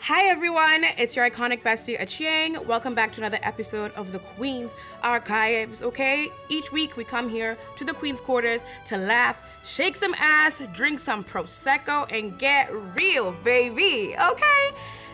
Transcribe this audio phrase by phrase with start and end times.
[0.00, 2.64] Hi everyone, it's your iconic bestie Achieng.
[2.64, 5.82] Welcome back to another episode of the Queen's Archives.
[5.82, 10.62] Okay, each week we come here to the Queen's quarters to laugh, shake some ass,
[10.72, 14.14] drink some prosecco, and get real, baby.
[14.30, 14.70] Okay,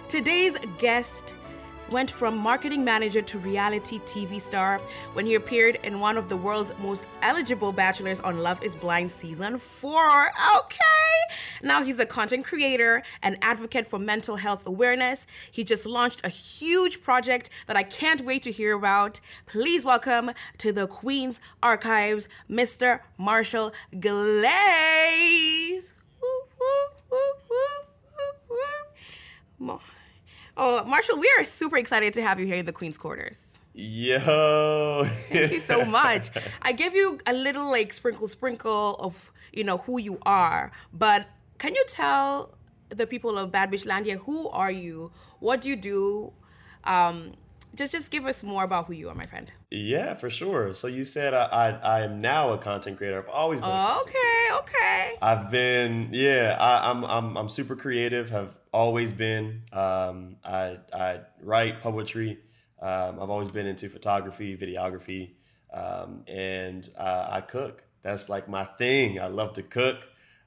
[0.09, 1.37] today's guest
[1.93, 4.79] went from marketing manager to reality TV star
[5.13, 9.11] when he appeared in one of the world's most eligible bachelors on Love is Blind
[9.11, 10.33] season 4.
[10.57, 10.79] Okay.
[11.63, 15.27] Now he's a content creator and advocate for mental health awareness.
[15.51, 19.21] He just launched a huge project that I can't wait to hear about.
[19.47, 23.01] Please welcome to the Queen's Archives, Mr.
[23.19, 25.93] Marshall Glaze.
[26.23, 27.33] Woo, woo, woo,
[30.57, 33.59] Oh, Marshall, we are super excited to have you here in the Queen's Quarters.
[33.75, 35.05] Yo.
[35.05, 36.29] Thank you so much.
[36.61, 41.27] I gave you a little like sprinkle sprinkle of, you know, who you are, but
[41.59, 42.55] can you tell
[42.91, 45.11] the people of Bad Bitch Landia who are you?
[45.41, 46.33] What do you do?
[46.85, 47.33] Um,
[47.75, 49.51] just just give us more about who you are, my friend.
[49.71, 50.75] Yeah, for sure.
[50.75, 53.19] So you said I I, I am now a content creator.
[53.19, 53.71] I've always been.
[53.71, 55.17] okay, okay.
[55.23, 56.57] I've been yeah.
[56.59, 58.31] I, am I'm, I'm I'm super creative.
[58.31, 59.63] Have always been.
[59.73, 62.39] Um, I I write poetry.
[62.81, 65.35] Um, I've always been into photography, videography,
[65.73, 67.85] um, and uh, I cook.
[68.03, 69.21] That's like my thing.
[69.21, 69.99] I love to cook.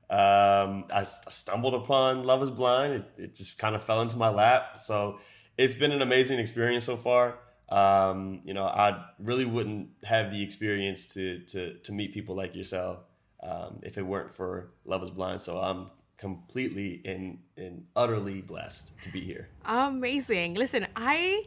[0.10, 2.94] Um, I, I, stumbled upon Love Is Blind.
[2.94, 4.78] It, it just kind of fell into my lap.
[4.78, 5.20] So
[5.58, 7.40] it's been an amazing experience so far.
[7.70, 12.56] Um, you know, I really wouldn't have the experience to to to meet people like
[12.56, 13.00] yourself
[13.42, 15.42] um, if it weren't for Love Is Blind.
[15.42, 19.50] So I'm completely and and utterly blessed to be here.
[19.66, 20.56] Amazing.
[20.56, 21.46] Listen, I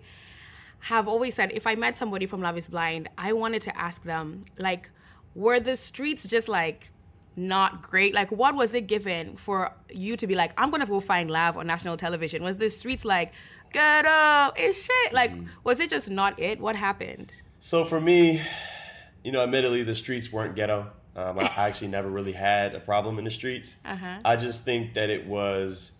[0.81, 4.03] have always said if I met somebody from Love Is Blind, I wanted to ask
[4.03, 4.91] them like,
[5.35, 6.91] were the streets just like
[7.37, 8.15] not great?
[8.15, 11.57] Like, what was it given for you to be like, I'm gonna go find love
[11.57, 12.43] on national television?
[12.43, 13.33] Was the streets like
[13.73, 15.13] ghetto it's shit?
[15.13, 15.49] Like, mm.
[15.65, 16.61] was it just not it?
[16.61, 17.33] What happened?
[17.61, 18.41] So for me,
[19.25, 20.91] you know, admittedly, the streets weren't ghetto.
[21.17, 23.77] Um, I actually never really had a problem in the streets.
[23.85, 24.19] Uh-huh.
[24.25, 25.93] I just think that it was,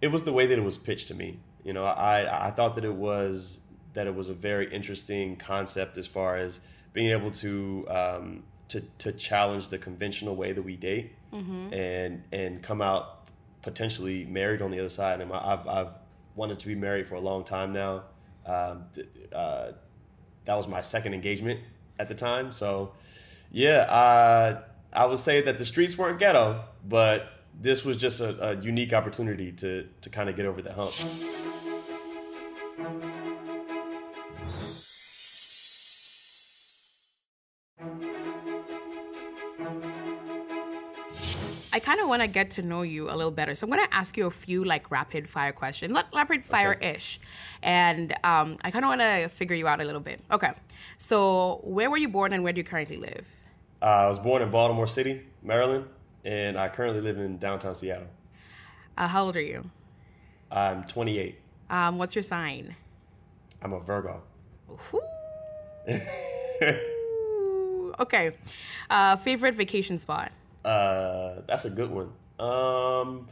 [0.00, 1.40] it was the way that it was pitched to me.
[1.64, 3.60] You know, I I thought that it was
[3.92, 6.60] that it was a very interesting concept as far as
[6.92, 11.72] being able to um, to to challenge the conventional way that we date mm-hmm.
[11.72, 13.28] and and come out
[13.62, 15.20] potentially married on the other side.
[15.20, 15.88] And I've I've
[16.34, 18.04] wanted to be married for a long time now.
[18.46, 18.84] Um,
[19.32, 19.72] uh,
[20.44, 21.60] that was my second engagement
[21.98, 22.50] at the time.
[22.50, 22.92] So,
[23.50, 27.28] yeah, uh, I would say that the streets weren't ghetto, but
[27.60, 30.94] this was just a, a unique opportunity to to kind of get over the hump.
[41.72, 43.54] I kind of want to get to know you a little better.
[43.54, 46.72] So I'm going to ask you a few like rapid fire questions, not rapid fire
[46.72, 47.20] ish.
[47.62, 50.20] And um, I kind of want to figure you out a little bit.
[50.32, 50.50] Okay.
[50.98, 53.26] So where were you born and where do you currently live?
[53.80, 55.86] Uh, I was born in Baltimore City, Maryland,
[56.24, 58.08] and I currently live in downtown Seattle.
[58.98, 59.70] Uh, how old are you?
[60.50, 61.38] I'm 28.
[61.70, 62.74] Um, what's your sign?
[63.62, 64.22] I'm a Virgo.
[68.00, 68.32] okay.
[68.90, 70.32] Uh, favorite vacation spot?
[70.64, 72.12] Uh, that's a good one.
[72.38, 73.28] Um,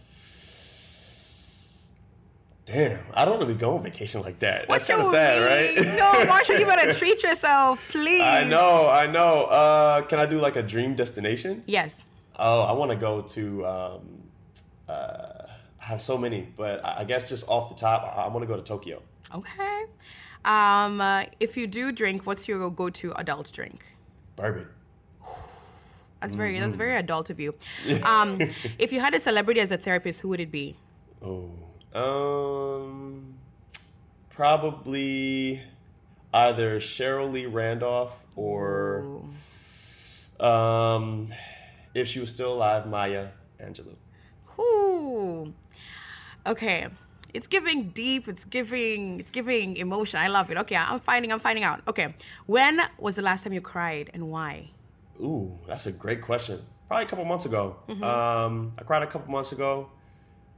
[2.65, 4.69] damn, I don't really go on vacation like that.
[4.69, 5.87] That's kind of sad, right?
[5.97, 8.21] no, Marshall, you better treat yourself, please.
[8.21, 9.44] I know, I know.
[9.44, 11.62] Uh, can I do like a dream destination?
[11.67, 12.05] Yes.
[12.38, 13.67] Oh, I want to go to.
[13.67, 14.22] Um,
[14.88, 15.43] uh,
[15.81, 18.47] I have so many, but I guess just off the top, I, I want to
[18.47, 19.03] go to Tokyo.
[19.34, 19.84] Okay.
[20.44, 23.85] Um, uh, if you do drink, what's your go-to adult drink?
[24.37, 24.69] Bourbon.
[26.20, 26.62] That's very mm-hmm.
[26.62, 27.55] that's very adult of you.
[28.05, 28.41] Um,
[28.79, 30.76] if you had a celebrity as a therapist, who would it be?
[31.23, 31.50] Oh,
[31.94, 33.35] um,
[34.31, 35.62] probably
[36.32, 39.23] either Sheryl Lee Ralph or,
[40.38, 41.26] um,
[41.94, 43.29] if she was still alive, Maya
[43.61, 43.97] Angelou.
[44.59, 45.53] Ooh.
[46.47, 46.88] Okay.
[47.35, 50.19] It's giving deep, it's giving it's giving emotion.
[50.19, 50.56] I love it.
[50.56, 51.82] Okay, I'm finding I'm finding out.
[51.87, 52.14] Okay.
[52.47, 54.71] When was the last time you cried and why?
[55.20, 56.61] Ooh, that's a great question.
[56.87, 57.76] Probably a couple months ago.
[57.88, 58.03] Mm-hmm.
[58.03, 59.91] Um, I cried a couple months ago.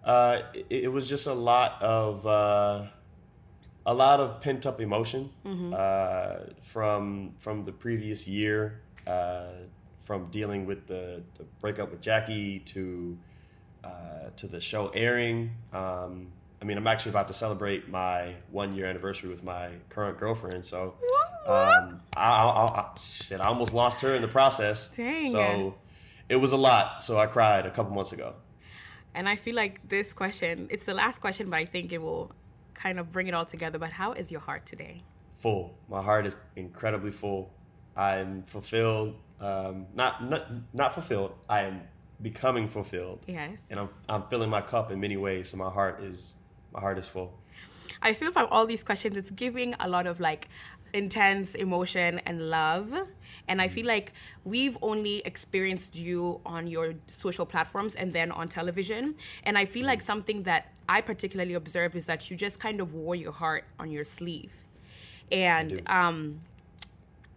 [0.05, 2.87] Uh, it, it, was just a lot of uh,
[3.85, 5.75] a lot of pent up emotion mm-hmm.
[5.77, 9.49] uh, from from the previous year, uh,
[10.03, 13.19] from dealing with the, the, breakup with Jackie to
[13.85, 15.51] uh, to the show airing.
[15.73, 16.29] Um,
[16.63, 20.65] I mean, I'm actually about to celebrate my one year anniversary with my current girlfriend,
[20.65, 20.95] so
[21.47, 24.89] um, I, I, I, shit, I almost lost her in the process.
[24.89, 25.29] Dang.
[25.29, 25.75] So
[26.29, 27.03] it was a lot.
[27.03, 28.35] So I cried a couple months ago.
[29.15, 32.31] And I feel like this question, it's the last question, but I think it will
[32.75, 33.79] kind of bring it all together.
[33.79, 35.03] But how is your heart today?
[35.39, 35.75] Full.
[35.89, 37.53] My heart is incredibly full.
[37.97, 39.17] I'm fulfilled.
[39.41, 41.33] Um, not not not fulfilled.
[41.49, 41.81] I am
[42.23, 43.25] becoming fulfilled.
[43.27, 43.63] Yes.
[43.71, 45.49] And I'm I'm filling my cup in many ways.
[45.49, 46.35] So my heart is
[46.73, 47.41] my heart is full.
[48.03, 50.49] I feel from all these questions, it's giving a lot of like
[50.93, 52.95] intense emotion and love.
[53.49, 54.13] And I feel like
[54.45, 59.15] we've only experienced you on your social platforms and then on television.
[59.45, 62.95] And I feel like something that I particularly observe is that you just kind of
[62.95, 64.53] wore your heart on your sleeve.
[65.33, 66.41] And um,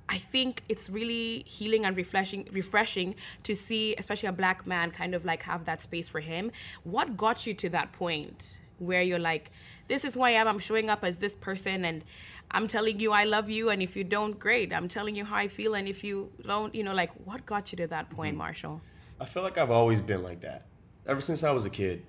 [0.10, 5.16] I think it's really healing and refreshing refreshing to see especially a black man kind
[5.16, 6.52] of like have that space for him.
[6.84, 9.52] What got you to that point where you're like,
[9.88, 12.04] this is who I am, I'm showing up as this person and
[12.52, 14.72] I'm telling you I love you, and if you don't, great.
[14.74, 17.72] I'm telling you how I feel, and if you don't, you know, like what got
[17.72, 18.40] you to that point, mm-hmm.
[18.40, 18.82] Marshall?
[19.20, 20.66] I feel like I've always been like that.
[21.08, 22.06] Ever since I was a kid,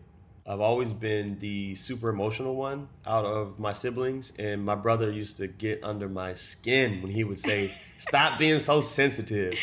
[0.46, 5.38] I've always been the super emotional one out of my siblings, and my brother used
[5.38, 9.54] to get under my skin when he would say, "Stop being so sensitive."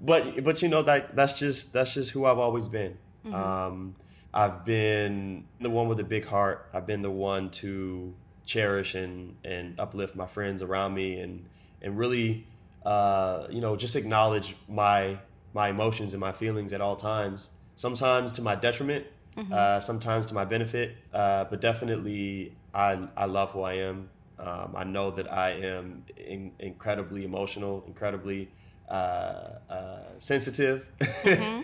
[0.00, 2.98] But but you know that that's just that's just who I've always been.
[3.24, 3.34] Mm-hmm.
[3.34, 3.96] Um,
[4.34, 6.68] I've been the one with the big heart.
[6.74, 8.14] I've been the one to
[8.48, 11.44] cherish and and uplift my friends around me and
[11.82, 12.46] and really
[12.84, 15.18] uh, you know just acknowledge my
[15.52, 19.06] my emotions and my feelings at all times sometimes to my detriment
[19.36, 19.52] mm-hmm.
[19.52, 24.08] uh, sometimes to my benefit uh, but definitely I, I love who I am
[24.38, 28.50] um, I know that I am in, incredibly emotional incredibly
[28.88, 31.60] uh, uh, sensitive mm-hmm.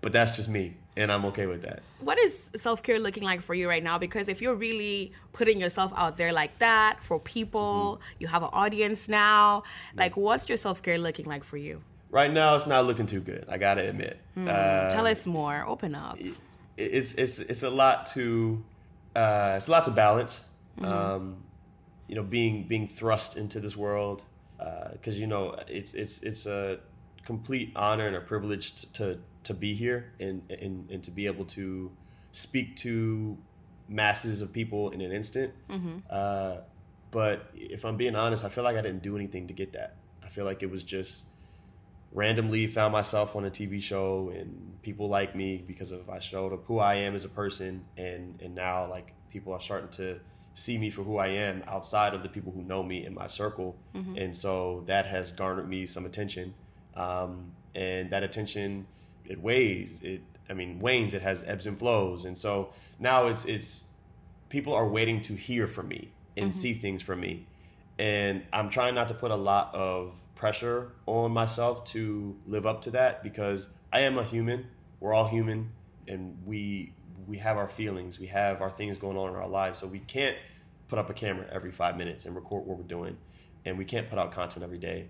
[0.00, 1.82] but that's just me and I'm okay with that.
[2.00, 3.98] What is self care looking like for you right now?
[3.98, 8.16] Because if you're really putting yourself out there like that for people, mm-hmm.
[8.20, 9.64] you have an audience now.
[9.96, 11.82] Like, what's your self care looking like for you?
[12.10, 13.44] Right now, it's not looking too good.
[13.48, 14.20] I gotta admit.
[14.36, 14.48] Mm.
[14.48, 15.64] Uh, Tell us more.
[15.66, 16.18] Open up.
[16.76, 18.62] It's it's it's a lot to
[19.16, 20.44] uh, it's a lot to balance.
[20.78, 20.92] Mm-hmm.
[20.92, 21.36] Um,
[22.06, 24.24] you know, being being thrust into this world
[24.92, 26.78] because uh, you know it's it's it's a
[27.24, 31.26] complete honor and a privilege to, to to be here and, and, and to be
[31.26, 31.90] able to
[32.32, 33.36] speak to
[33.88, 35.52] masses of people in an instant.
[35.70, 35.98] Mm-hmm.
[36.10, 36.56] Uh,
[37.10, 39.96] but if I'm being honest, I feel like I didn't do anything to get that.
[40.22, 41.26] I feel like it was just
[42.14, 46.52] randomly found myself on a TV show and people like me because of I showed
[46.52, 50.20] up who I am as a person and and now like people are starting to
[50.54, 53.26] see me for who I am outside of the people who know me in my
[53.26, 54.16] circle mm-hmm.
[54.16, 56.54] and so that has garnered me some attention
[56.94, 58.86] um, and that attention
[59.26, 62.24] it weighs it i mean wanes it has ebbs and flows.
[62.24, 63.84] And so now it's it's
[64.48, 66.52] people are waiting to hear from me and mm-hmm.
[66.52, 67.46] see things from me.
[67.98, 72.82] And i'm trying not to put a lot of pressure on myself to live up
[72.82, 74.66] to that because i am a human.
[75.00, 75.70] We're all human
[76.08, 76.92] and we
[77.26, 78.20] we have our feelings.
[78.20, 79.78] We have our things going on in our lives.
[79.78, 80.36] So we can't
[80.88, 83.16] put up a camera every five minutes and record what we're doing.
[83.64, 85.08] And we can't put out content every day.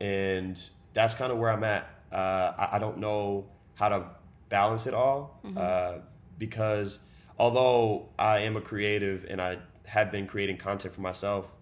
[0.00, 0.58] And
[0.92, 4.04] that's kind of where i'm at uh, I, I, don't know how to
[4.48, 5.56] balance it all mm-hmm.
[5.58, 5.98] uh,
[6.38, 6.98] because
[7.38, 11.52] although I am a creative and I have been creating content for myself,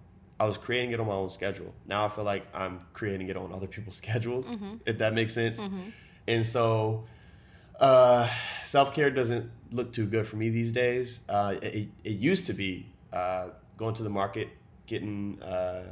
[0.40, 1.74] I was creating it on my own schedule.
[1.86, 4.76] Now I feel like I'm creating it on other people's schedules, mm-hmm.
[4.86, 5.60] if that makes sense.
[5.60, 5.90] Mm-hmm.
[6.26, 7.04] And so
[7.80, 8.28] uh,
[8.62, 11.20] self care doesn't look too good for me these days.
[11.28, 14.48] Uh, it, it, used to be uh, going to the market,
[14.86, 15.84] getting uh,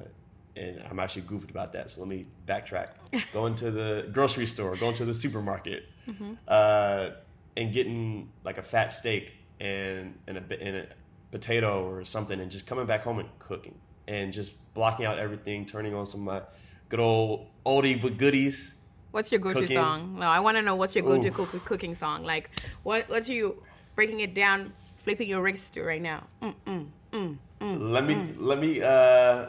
[0.57, 1.91] and I'm actually goofed about that.
[1.91, 2.89] So let me backtrack.
[3.33, 6.35] going to the grocery store, going to the supermarket, mm-hmm.
[6.49, 7.11] uh,
[7.57, 10.87] and getting like a fat steak and and a, and a
[11.31, 15.65] potato or something, and just coming back home and cooking, and just blocking out everything,
[15.65, 16.43] turning on some of my
[16.89, 18.75] good old oldie but goodies.
[19.11, 19.77] What's your go-to cooking.
[19.77, 20.19] song?
[20.19, 22.25] No, I want to know what's your go-to cook- cooking song.
[22.25, 22.51] Like,
[22.83, 23.63] what what's you
[23.95, 26.25] breaking it down, flipping your wrist to right now?
[26.43, 28.35] Mm, mm, mm, mm let me mm.
[28.39, 28.83] let me.
[28.83, 29.47] Uh,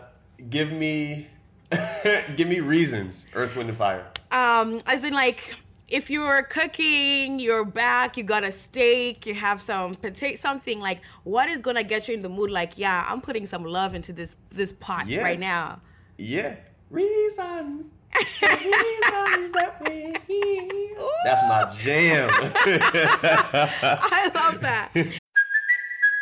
[0.49, 1.27] give me
[2.35, 3.27] give me reasons.
[3.33, 4.05] Earth, Wind, and Fire.
[4.31, 5.55] Um, as in like
[5.87, 11.01] if you're cooking, you're back, you got a steak, you have some potato, something like
[11.23, 12.51] what is gonna get you in the mood?
[12.51, 15.21] Like, yeah, I'm putting some love into this this pot yeah.
[15.21, 15.81] right now.
[16.17, 16.55] Yeah,
[16.89, 17.93] reasons.
[18.41, 20.95] reasons that we're here.
[21.23, 22.29] That's my jam.
[22.33, 24.91] I love that.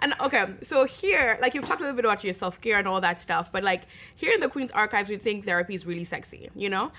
[0.00, 2.88] And okay, so here, like you've talked a little bit about your self care and
[2.88, 3.82] all that stuff, but like
[4.14, 6.50] here in the Queen's Archives, we think therapy is really sexy.
[6.54, 6.92] You know,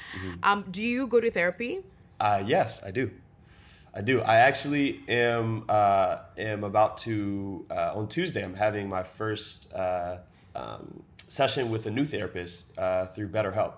[0.44, 1.80] um, do you go to therapy?
[2.20, 3.12] Uh, yes, I do.
[3.94, 4.22] I do.
[4.22, 8.44] I actually am uh, am about to uh, on Tuesday.
[8.44, 10.18] I'm having my first uh,
[10.56, 13.74] um, session with a new therapist uh, through BetterHelp.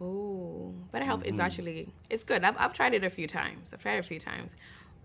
[0.00, 2.44] Oh, BetterHelp is actually it's good.
[2.44, 3.72] I've I've tried it a few times.
[3.72, 4.54] I've tried it a few times,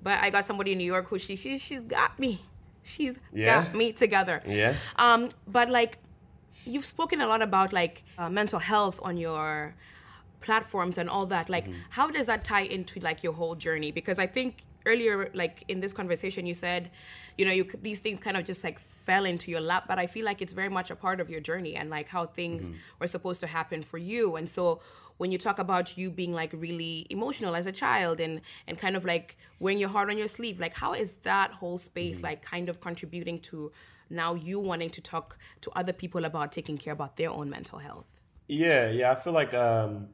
[0.04, 2.42] but I got somebody in New York who she she she's got me.
[2.90, 3.64] She's Yeah?
[3.64, 4.42] got me together.
[4.46, 4.74] Yeah.
[4.98, 6.00] Um, but like,
[6.66, 9.76] you've spoken a lot about like uh, mental health on your
[10.42, 11.50] platforms and all that.
[11.50, 13.92] Like, how does that tie into like your whole journey?
[13.92, 16.90] Because I think earlier, like in this conversation, you said,
[17.38, 19.86] you know, you these things kind of just like fell into your lap.
[19.88, 22.26] But I feel like it's very much a part of your journey and like how
[22.26, 24.36] things were supposed to happen for you.
[24.36, 24.82] And so
[25.20, 28.96] when you talk about you being like really emotional as a child and and kind
[28.96, 32.42] of like wearing your heart on your sleeve, like how is that whole space like
[32.42, 33.72] kind of contributing to
[34.10, 37.80] now you wanting to talk to other people about taking care about their own mental
[37.80, 38.08] health?
[38.48, 39.12] Yeah, yeah.
[39.12, 40.08] I feel like um,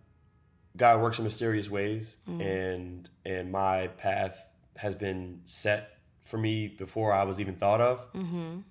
[0.76, 7.14] God works in mysterious ways, and and my path has been set for me before
[7.14, 8.06] I was even thought of.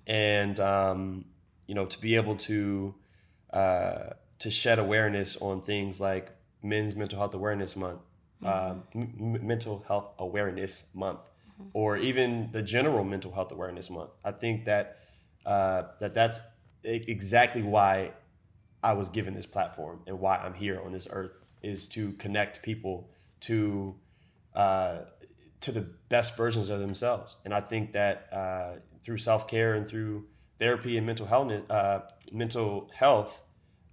[0.05, 1.25] And um,
[1.65, 2.93] you know, to be able to
[3.53, 4.09] uh,
[4.45, 6.29] to shed awareness on things like
[6.61, 8.01] Men's Mental Health Awareness Month,
[8.43, 11.21] um, m- m- Mental Health Awareness Month,
[11.73, 14.11] or even the general Mental Health Awareness Month.
[14.23, 14.99] I think that
[15.47, 16.41] uh, that that's
[16.83, 18.11] exactly why
[18.83, 21.31] I was given this platform and why I'm here on this earth
[21.63, 23.09] is to connect people
[23.41, 23.95] to
[24.53, 24.99] uh,
[25.61, 27.37] to the best versions of themselves.
[27.45, 30.25] And I think that uh, through self care and through
[30.59, 33.41] therapy and mental health, uh, mental health,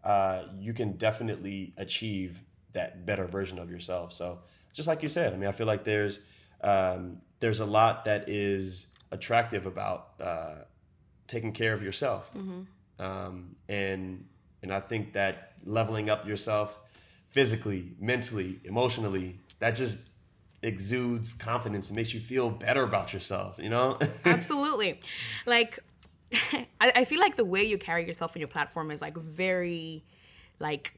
[0.04, 2.42] uh, you can definitely achieve
[2.72, 4.12] that better version of yourself.
[4.12, 4.40] So,
[4.72, 6.20] just like you said, I mean, I feel like there's
[6.62, 10.54] um, there's a lot that is attractive about uh,
[11.26, 12.30] taking care of yourself,
[12.98, 14.24] um, and
[14.62, 16.78] and I think that leveling up yourself
[17.30, 19.96] physically, mentally, emotionally, that just
[20.62, 23.58] exudes confidence and makes you feel better about yourself.
[23.58, 23.98] You know?
[24.24, 25.00] Absolutely.
[25.46, 25.78] Like,
[26.80, 30.04] I, I feel like the way you carry yourself on your platform is like very,
[30.58, 30.94] like,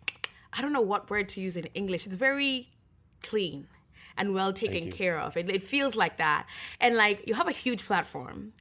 [0.53, 2.07] I don't know what word to use in English.
[2.07, 2.71] It's very
[3.23, 3.67] clean
[4.17, 5.37] and well taken care of.
[5.37, 6.47] It, it feels like that.
[6.81, 8.53] And like, you have a huge platform.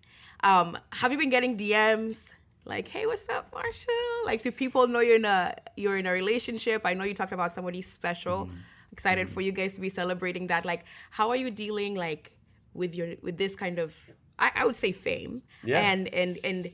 [0.43, 2.33] Um, have you been getting DMs?
[2.65, 4.25] Like, hey, what's up, Marshall?
[4.25, 6.81] Like, do people know you're in a you're in a relationship?
[6.85, 8.45] I know you talked about somebody special.
[8.45, 8.57] Mm-hmm.
[8.93, 10.63] Excited for you guys to be celebrating that.
[10.63, 12.31] Like, how are you dealing like
[12.73, 13.93] with your with this kind of
[14.39, 15.79] I, I would say fame Yeah.
[15.79, 16.71] and and and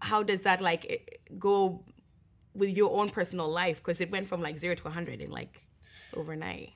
[0.00, 1.84] how does that like go
[2.54, 5.66] with your own personal life because it went from like zero to 100 in like
[6.14, 6.70] overnight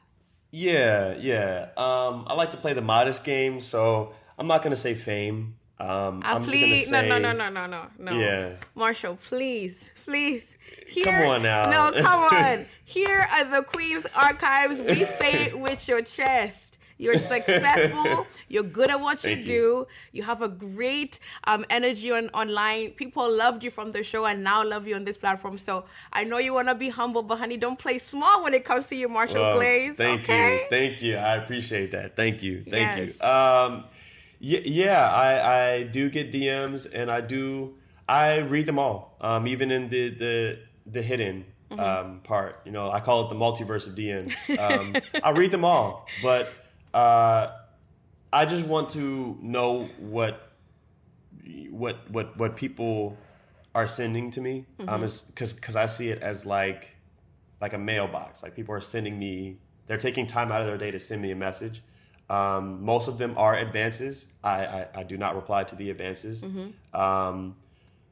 [0.51, 1.69] Yeah, yeah.
[1.77, 5.57] Um, I like to play the modest game, so I'm not gonna say fame.
[5.81, 8.57] Um, uh, I'm please say, no no no no no no Yeah.
[8.77, 11.71] marshall please please here Come on now.
[11.71, 17.19] no come on here at the queen's archives we say it with your chest you're
[17.35, 18.27] successful.
[18.49, 19.53] You're good at what you Thank do.
[19.53, 19.87] you.
[20.13, 21.19] You have a great
[21.51, 22.91] um, energy on online.
[23.03, 25.59] People loved you from the show and now love you on this platform.
[25.59, 28.65] So I know you want to be humble, but honey, don't play small when it
[28.65, 29.97] comes to you, Marshall Well, Glaze.
[29.97, 30.55] Thank okay?
[30.63, 31.17] you, thank you.
[31.17, 32.17] I appreciate that.
[32.17, 33.21] Thank you, thank Yes.
[33.21, 33.27] you.
[33.29, 33.85] Um,
[34.39, 35.11] yeah, yeah.
[35.11, 35.31] I,
[35.75, 37.75] I do get DMs, and I do.
[38.09, 41.81] I read them all, um, even in the the the hidden Mm-hmm.
[41.81, 42.61] um, part.
[42.67, 44.35] You know, I call it the multiverse of DMs.
[44.59, 44.95] Um,
[45.25, 46.53] I read them all, but
[46.95, 47.53] uh,
[48.33, 50.49] I just want to know what
[51.71, 53.17] what what what people
[53.75, 54.67] are sending to me.
[54.87, 56.97] Um, because because I see it as like
[57.61, 58.43] like a mailbox.
[58.43, 59.57] Like people are sending me,
[59.87, 61.83] they're taking time out of their day to send me a message.
[62.29, 64.27] Um, most of them are advances.
[64.43, 66.43] I, I, I do not reply to the advances.
[66.95, 67.57] Um,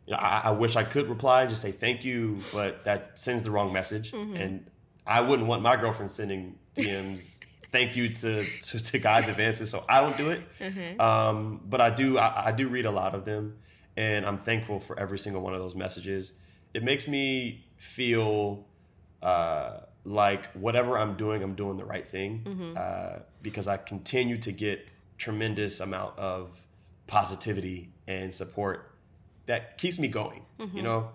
[0.07, 3.19] you know, I, I wish I could reply and just say thank you, but that
[3.19, 4.13] sends the wrong message.
[4.37, 4.67] And
[5.07, 9.85] I wouldn't want my girlfriend sending DMs thank you to, to, to guys' advances, so
[9.89, 10.43] I don't do it.
[11.01, 13.59] Um, but I do I, I do read a lot of them,
[13.97, 16.33] and I'm thankful for every single one of those messages.
[16.75, 18.67] It makes me feel
[19.23, 24.53] uh, like whatever I'm doing, I'm doing the right thing uh, because I continue to
[24.53, 24.87] get
[25.19, 26.61] tremendous amount of
[27.07, 28.91] positivity and support
[29.47, 30.43] that keeps me going.
[30.59, 30.77] Mm-hmm.
[30.77, 31.11] You know,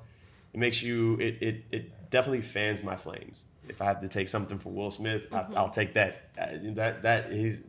[0.53, 3.45] it makes you it it it definitely fans my flames.
[3.69, 5.55] If I have to take something from Will Smith, Mm-hmm.
[5.55, 6.29] I, I'll take that.
[6.39, 7.63] Uh, That that is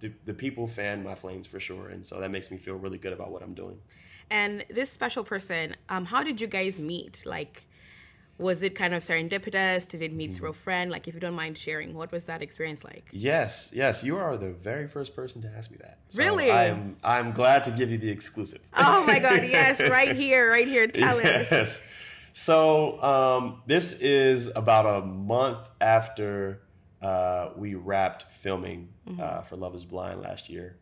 [0.00, 2.98] the, the people fan my flames for sure, and so that makes me feel really
[2.98, 3.78] good about what I'm doing.
[4.30, 7.24] And this special person, um, how did you guys meet?
[7.26, 7.66] Like,
[8.38, 9.86] was it kind of serendipitous?
[9.86, 10.90] Did it meet through a friend?
[10.90, 13.08] Like, if you don't mind sharing, what was that experience like?
[13.12, 15.98] Yes, yes, you are the very first person to ask me that.
[16.08, 16.50] So Really?
[16.50, 18.60] I'm I'm glad to give you the exclusive.
[18.76, 20.86] Oh my God, yes, right here, right here.
[20.88, 21.24] Tell us.
[21.50, 21.82] yes.
[22.32, 26.62] So um, this is about a month after
[27.00, 28.88] uh, we wrapped filming
[29.20, 30.76] uh, for Love Is Blind last year,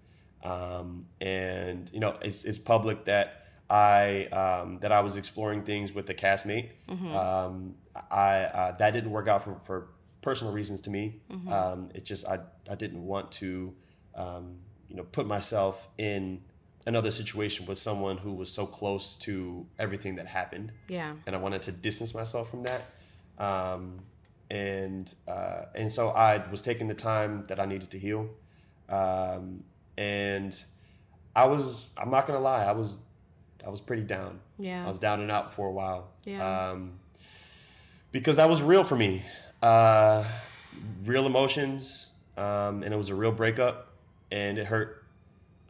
[0.45, 5.93] um, and you know it's it's public that I um, that I was exploring things
[5.93, 6.71] with a castmate.
[7.17, 7.75] Um,
[8.11, 9.89] I uh, that didn't work out for, for
[10.21, 11.21] personal reasons to me.
[11.53, 12.41] Um, it's just I
[12.71, 13.75] I didn't want to
[14.15, 16.43] um, you know put myself in
[16.87, 21.13] another situation with someone who was so close to everything that happened Yeah.
[21.27, 22.83] and I wanted to distance myself from that.
[23.39, 24.01] Um,
[24.51, 28.29] and uh, and so I was taking the time that I needed to heal.
[28.89, 29.63] Um,
[29.97, 30.53] and
[31.37, 32.99] I was I'm not gonna lie, I was
[33.65, 34.41] I was pretty down.
[34.59, 34.85] Yeah.
[34.85, 36.09] I was down and out for a while.
[36.25, 36.71] Yeah.
[36.71, 36.99] Um,
[38.13, 39.23] because that was real for me.
[39.63, 40.25] Uh,
[41.05, 43.89] real emotions, um, and it was a real breakup,
[44.33, 45.00] and it hurt.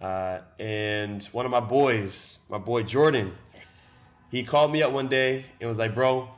[0.00, 3.32] Uh, and one of my boys, my boy Jordan,
[4.30, 6.28] he called me up one day and was like, "Bro,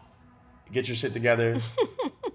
[0.73, 1.57] get your shit together,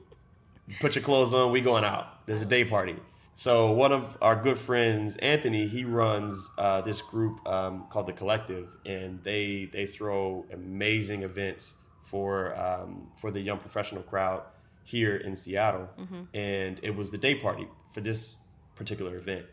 [0.80, 2.26] put your clothes on, we going out.
[2.26, 2.96] There's a day party."
[3.34, 8.14] So one of our good friends, Anthony, he runs uh, this group um, called the
[8.14, 14.42] Collective, and they they throw amazing events for um, for the young professional crowd
[14.84, 15.90] here in Seattle.
[16.34, 18.38] And it was the day party for this
[18.76, 19.46] particular event.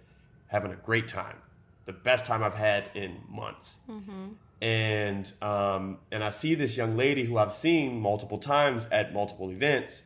[0.46, 1.36] Having a great time,
[1.84, 3.80] the best time I've had in months
[4.62, 9.50] and um, and I see this young lady who I've seen multiple times at multiple
[9.50, 10.04] events,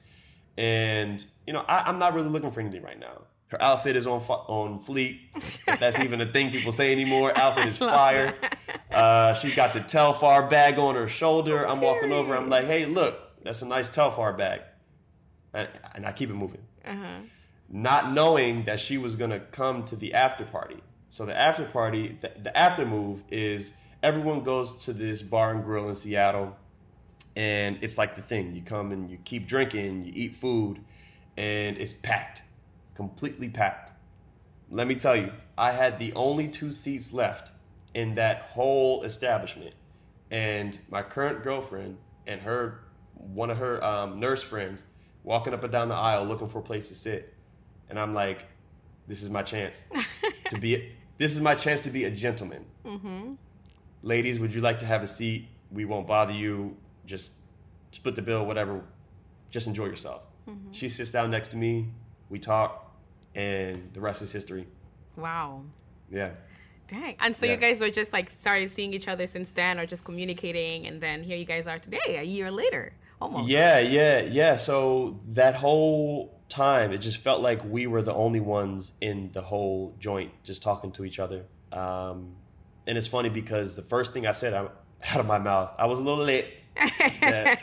[0.57, 3.23] and you know I, I'm not really looking for anything right now.
[3.49, 7.33] Her outfit is on on fleek, if that's even a thing people say anymore.
[7.39, 8.35] Outfit is fire.
[8.91, 11.67] Uh, she's got the Telfar bag on her shoulder.
[11.67, 12.37] I'm walking over.
[12.37, 14.63] I'm like, hey, look, that's a nice Telfar bag,
[15.55, 16.63] and, and I keep it moving
[17.71, 20.79] not knowing that she was gonna come to the after party.
[21.11, 25.65] So the after party, the, the after move is everyone goes to this bar and
[25.65, 26.57] grill in Seattle,
[27.37, 28.55] and it's like the thing.
[28.55, 30.81] You come and you keep drinking, you eat food,
[31.37, 32.43] and it's packed,
[32.95, 33.93] completely packed.
[34.71, 37.53] Let me tell you, I had the only two seats left
[37.95, 39.75] in that whole establishment,
[40.31, 42.81] and my current girlfriend and her
[43.15, 44.85] one of her um, nurse friends
[45.25, 47.35] walking up and down the aisle looking for a place to sit
[47.91, 48.47] and i'm like
[49.09, 49.85] this is my chance
[50.49, 52.65] to be this is my chance to be a gentleman.
[52.87, 53.35] Mm-hmm.
[54.03, 55.49] Ladies would you like to have a seat?
[55.71, 56.77] We won't bother you.
[57.07, 57.35] Just
[57.91, 58.83] split the bill whatever.
[59.51, 60.23] Just enjoy yourself.
[60.49, 60.73] Mm-hmm.
[60.73, 61.89] She sits down next to me.
[62.31, 62.95] We talk
[63.35, 64.67] and the rest is history.
[65.17, 65.63] Wow.
[66.11, 66.31] yeah.
[66.87, 67.17] Dang.
[67.21, 67.53] And so Yeah.
[67.53, 71.01] you guys were just like started seeing each other since then or just communicating and
[71.01, 72.93] then here you guys are today, a year later.
[73.21, 73.49] Almost.
[73.49, 74.57] Yeah, yeah, yeah.
[74.57, 79.43] So that whole time, it just felt like we were the only ones in the
[79.43, 81.45] whole joint, just talking to each other.
[81.73, 82.37] Um,
[82.87, 85.87] and it's funny because the first thing I said out out of my mouth, I
[85.87, 86.55] was a little lit.
[86.77, 87.61] that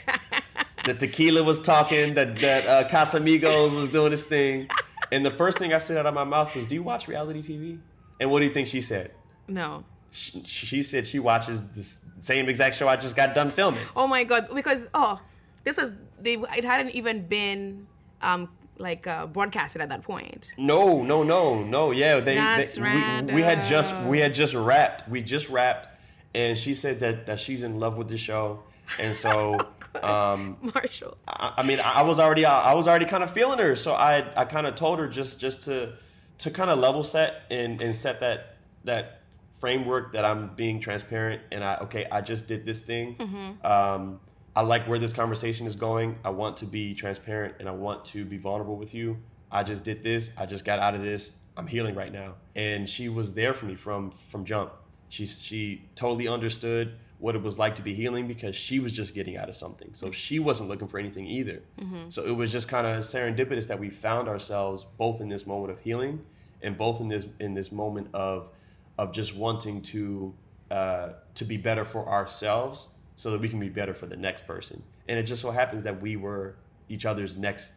[0.85, 4.67] the tequila was talking, that that uh, Casamigos was doing his thing,
[5.11, 7.41] and the first thing I said out of my mouth was, "Do you watch reality
[7.41, 7.79] TV?"
[8.19, 9.11] And what do you think she said?
[9.47, 9.83] No.
[10.11, 11.83] She, she said she watches the
[12.21, 13.81] same exact show I just got done filming.
[13.95, 14.47] Oh my god!
[14.53, 15.19] Because oh,
[15.65, 16.35] this was they.
[16.35, 17.87] It hadn't even been
[18.21, 20.53] um like uh, broadcasted at that point.
[20.57, 21.91] No, no, no, no.
[21.91, 22.35] Yeah, they.
[22.35, 25.07] That's they we, we had just we had just wrapped.
[25.09, 25.89] We just wrapped,
[26.33, 28.63] and she said that that she's in love with the show,
[28.99, 29.59] and so.
[30.03, 31.17] um, Marshall.
[31.27, 34.25] I, I mean, I was already I was already kind of feeling her, so I
[34.35, 35.93] I kind of told her just just to
[36.39, 39.21] to kind of level set and and set that that
[39.53, 43.15] framework that I'm being transparent and I okay I just did this thing.
[43.63, 44.19] Um,
[44.55, 46.17] I like where this conversation is going.
[46.23, 49.17] I want to be transparent and I want to be vulnerable with you.
[49.51, 50.31] I just did this.
[50.37, 51.33] I just got out of this.
[51.57, 54.73] I'm healing right now, and she was there for me from from jump.
[55.09, 59.15] She she totally understood what it was like to be healing because she was just
[59.15, 59.89] getting out of something.
[59.93, 61.61] So she wasn't looking for anything either.
[62.09, 65.71] So it was just kind of serendipitous that we found ourselves both in this moment
[65.71, 66.21] of healing
[66.61, 68.49] and both in this in this moment of
[68.97, 70.33] of just wanting to
[70.71, 74.45] uh, to be better for ourselves so that we can be better for the next
[74.45, 74.81] person.
[75.07, 76.55] And it just so happens that we were
[76.89, 77.73] each other's next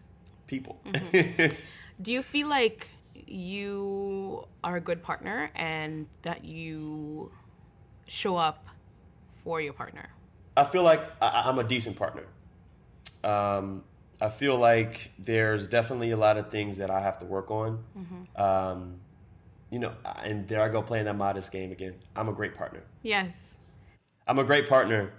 [0.47, 0.81] people.
[2.03, 2.89] Do you feel like
[3.27, 7.33] you are a good partner and that you
[8.07, 8.67] show up
[9.45, 10.09] for your partner?
[10.57, 12.25] I feel like I, I'm a decent partner.
[13.23, 13.85] Um,
[14.21, 17.85] I feel like there's definitely a lot of things that I have to work on.
[18.37, 19.01] Um,
[19.71, 21.95] you know, and there I go playing that modest game again.
[22.17, 22.83] I'm a great partner.
[23.03, 23.59] Yes.
[24.29, 25.13] I'm a great partner.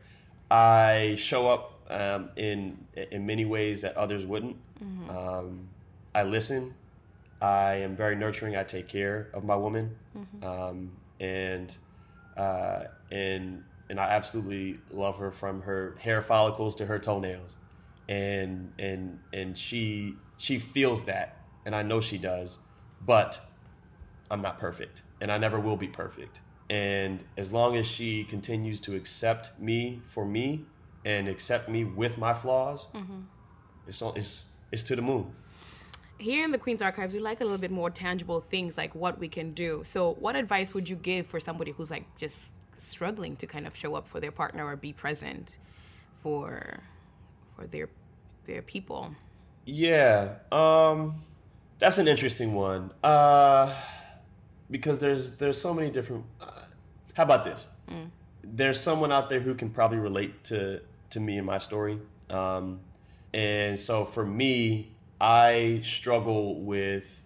[0.52, 2.78] I show up um, in
[3.12, 4.56] in many ways that others wouldn't.
[5.10, 5.68] Um,
[6.14, 6.76] I listen.
[7.42, 8.56] I am very nurturing.
[8.56, 9.96] I take care of my woman,
[10.44, 11.76] um, and
[12.38, 17.58] uh, and and I absolutely love her from her hair follicles to her toenails,
[18.08, 22.60] and and and she she feels that, and I know she does,
[23.06, 23.40] but
[24.30, 26.42] I'm not perfect, and I never will be perfect.
[26.70, 30.66] And as long as she continues to accept me for me
[31.04, 32.88] and accept me with my flaws,
[33.88, 35.32] it's, on, it's it's to the moon.
[36.18, 39.20] Here in the Queen's Archives, we like a little bit more tangible things like what
[39.20, 39.82] we can do.
[39.84, 43.76] So, what advice would you give for somebody who's like just struggling to kind of
[43.76, 45.58] show up for their partner or be present
[46.14, 46.82] for
[47.56, 47.90] for their
[48.46, 49.16] their people?
[49.66, 51.24] Yeah, um,
[51.78, 52.92] that's an interesting one.
[53.04, 53.74] Uh,
[54.72, 56.26] because there's there's so many different.
[56.42, 56.52] Uh,
[57.16, 57.68] how about this?
[58.44, 62.00] There's someone out there who can probably relate to to me and my story.
[62.30, 62.80] Um,
[63.34, 67.22] and so for me, I struggle with.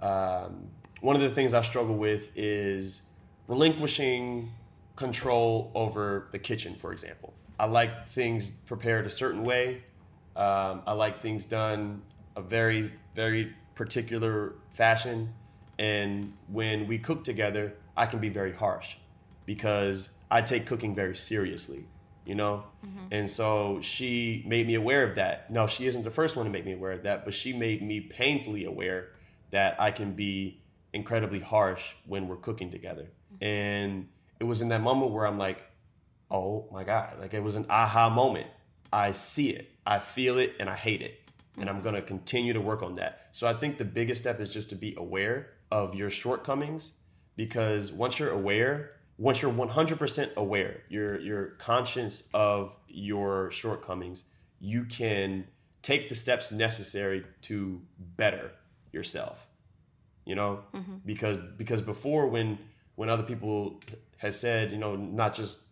[0.00, 0.68] Um,
[1.00, 3.02] one of the things I struggle with is
[3.48, 4.50] relinquishing
[4.96, 7.34] control over the kitchen, for example.
[7.58, 9.82] I like things prepared a certain way.
[10.34, 12.02] Um, I like things done
[12.34, 15.32] a very, very particular fashion.
[15.78, 18.96] And when we cook together, I can be very harsh
[19.44, 21.86] because I take cooking very seriously,
[22.24, 22.64] you know?
[22.84, 23.06] Mm-hmm.
[23.10, 25.50] And so she made me aware of that.
[25.50, 27.82] No, she isn't the first one to make me aware of that, but she made
[27.82, 29.10] me painfully aware
[29.50, 30.62] that I can be
[30.92, 33.08] incredibly harsh when we're cooking together.
[33.34, 33.44] Mm-hmm.
[33.44, 34.08] And
[34.40, 35.62] it was in that moment where I'm like,
[36.30, 37.18] oh my God.
[37.20, 38.46] Like it was an aha moment.
[38.92, 41.20] I see it, I feel it, and I hate it.
[41.56, 41.76] And mm-hmm.
[41.76, 43.28] I'm gonna continue to work on that.
[43.32, 46.92] So I think the biggest step is just to be aware of your shortcomings
[47.36, 54.24] because once you're aware, once you're 100% aware, you're, you're conscious of your shortcomings,
[54.60, 55.46] you can
[55.82, 57.80] take the steps necessary to
[58.16, 58.52] better
[58.92, 59.48] yourself
[60.26, 60.60] you know?
[61.06, 62.58] Because because before when
[62.96, 63.80] when other people
[64.18, 65.62] has said you know not just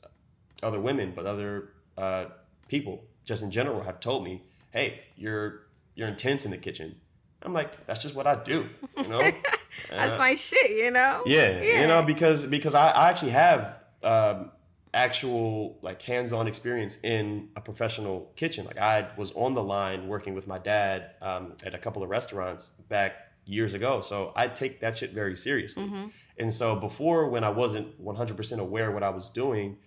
[0.63, 2.27] other women but other uh,
[2.69, 5.63] people just in general have told me hey you're
[5.95, 6.95] you're intense in the kitchen.
[7.43, 9.21] I'm like that's just what i do you know
[9.91, 11.23] That's my shit, you know?
[11.63, 14.51] yeah, you know because because i, I actually have um,
[14.95, 18.65] actual like hands-on experience in a professional kitchen.
[18.65, 22.09] Like i was on the line working with my dad um, at a couple of
[22.09, 23.13] restaurants back
[23.45, 24.01] years ago.
[24.01, 25.85] So i take that shit very seriously.
[26.39, 29.79] And so before when i wasn't 100% aware what i was doing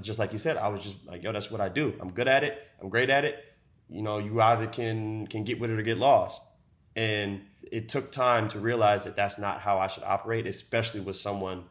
[0.00, 1.94] just like you said i was just like yo that's what i do.
[2.00, 2.66] I'm good at it.
[2.80, 3.44] I'm great at it.
[3.90, 6.40] You know you either can can get with it or get lost.
[6.96, 11.16] And it took time to realize that that's not how i should operate especially with
[11.16, 11.64] someone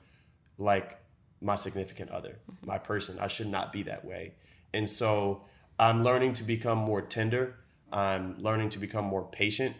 [0.57, 0.99] like
[1.41, 3.17] my significant other, my person.
[3.19, 4.33] I should not be that way.
[4.73, 5.43] And so
[5.79, 7.55] I'm learning to become more tender.
[7.91, 9.75] I'm learning to become more patient.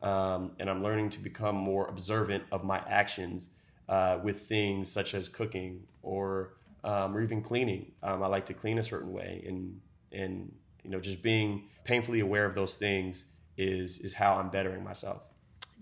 [0.00, 3.50] Um, and I'm learning to become more observant of my actions
[3.88, 7.92] uh, with things such as cooking or, um, or even cleaning.
[8.02, 9.44] Um, I like to clean a certain way.
[9.46, 14.50] And, and, you know, just being painfully aware of those things is, is how I'm
[14.50, 15.22] bettering myself.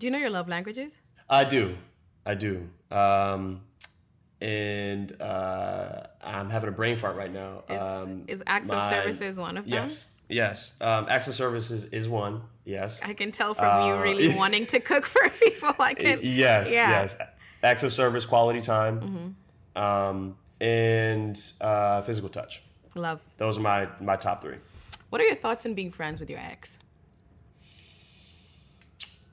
[0.01, 0.99] Do you know your love languages?
[1.29, 1.77] I do.
[2.25, 2.67] I do.
[2.89, 3.61] Um,
[4.41, 7.63] and uh, I'm having a brain fart right now.
[7.69, 9.83] Is, um, is acts of my- services one of them?
[9.83, 10.07] Yes.
[10.27, 10.73] Yes.
[10.81, 12.41] Um, acts of services is one.
[12.65, 12.99] Yes.
[13.03, 15.75] I can tell from you really wanting to cook for people.
[15.79, 16.17] I can.
[16.17, 16.71] Uh, Yes.
[16.71, 16.89] Yeah.
[16.89, 17.15] Yes.
[17.61, 19.35] Acts of service, quality time,
[19.75, 22.63] um, and uh, physical touch.
[22.95, 23.21] Love.
[23.37, 24.57] Those are my my top three.
[25.11, 26.79] What are your thoughts on being friends with your ex?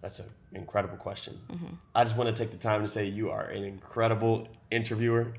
[0.01, 1.39] That's an incredible question.
[1.51, 1.75] Mm-hmm.
[1.95, 5.33] I just want to take the time to say you are an incredible interviewer.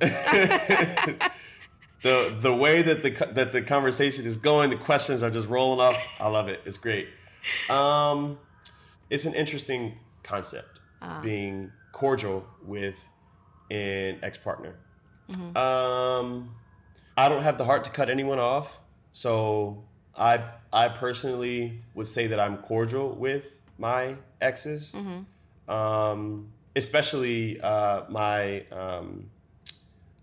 [2.01, 5.79] the the way that the that the conversation is going, the questions are just rolling
[5.79, 5.97] off.
[6.19, 6.61] I love it.
[6.65, 7.07] It's great.
[7.69, 8.37] Um,
[9.09, 11.21] it's an interesting concept Ah.
[11.23, 13.01] being cordial with
[13.71, 14.75] an ex partner.
[15.31, 15.55] Mm-hmm.
[15.55, 16.53] Um,
[17.15, 18.79] I don't have the heart to cut anyone off,
[19.13, 19.83] so
[20.17, 20.43] I
[20.73, 24.93] I personally would say that I'm cordial with my exes,
[25.67, 29.29] um, especially uh, my um,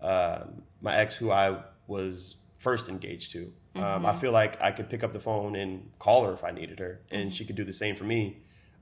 [0.01, 0.43] uh,
[0.81, 3.51] my ex who I was first engaged to.
[3.75, 6.51] Um, I feel like I could pick up the phone and call her if I
[6.51, 8.37] needed her, and she could do the same for me.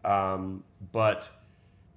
[0.05, 1.29] Um, but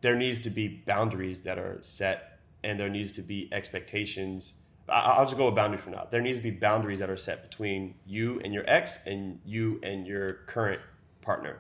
[0.01, 4.55] there needs to be boundaries that are set, and there needs to be expectations
[4.91, 6.07] I- I'll just go with boundaries for now.
[6.11, 9.79] There needs to be boundaries that are set between you and your ex and you
[9.83, 10.81] and your current
[11.29, 11.59] partner.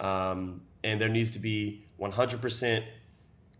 [0.00, 2.82] Um, and there needs to be 100%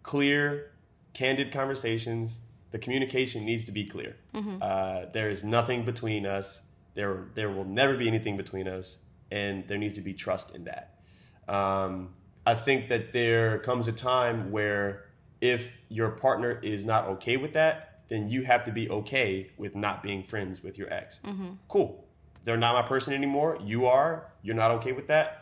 [0.02, 0.70] clear,
[1.12, 2.40] candid conversations.
[2.70, 4.16] The communication needs to be clear.
[4.62, 6.62] Uh, there is nothing between us.
[6.94, 8.98] There, there will never be anything between us,
[9.30, 10.84] and there needs to be trust in that.
[11.48, 12.14] Um,
[12.46, 15.04] I think that there comes a time where
[15.42, 19.76] if your partner is not okay with that, then you have to be okay with
[19.76, 21.20] not being friends with your ex.
[21.68, 22.04] Cool.
[22.44, 23.58] They're not my person anymore.
[23.62, 24.32] You are.
[24.42, 25.41] You're not okay with that.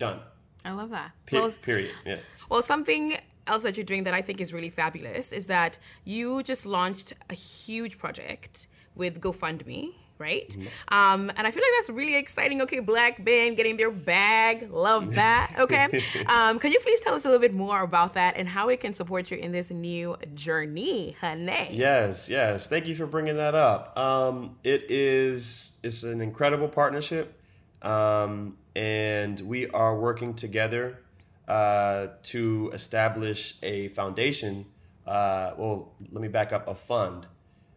[0.00, 0.18] Done.
[0.64, 1.12] I love that.
[1.26, 1.92] Pe- Well, period.
[2.04, 2.18] Yeah.
[2.50, 6.42] Well, something else that you're doing that I think is really fabulous is that you
[6.42, 10.48] just launched a huge project with GoFundMe, right?
[10.48, 10.94] Mm-hmm.
[10.98, 12.60] Um, and I feel like that's really exciting.
[12.62, 15.54] Okay, Black Ben getting their bag, love that.
[15.64, 15.84] Okay,
[16.26, 18.80] um, can you please tell us a little bit more about that and how it
[18.80, 21.68] can support you in this new journey, honey?
[21.72, 22.68] Yes, yes.
[22.68, 23.96] Thank you for bringing that up.
[23.98, 27.34] Um, it is it's an incredible partnership,
[27.82, 30.98] um, and we are working together
[31.48, 34.66] uh, to establish a foundation.
[35.06, 36.68] Uh, well, let me back up.
[36.68, 37.26] A fund